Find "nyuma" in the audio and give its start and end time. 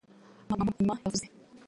0.79-0.95